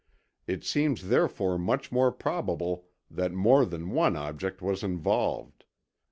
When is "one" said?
3.91-4.15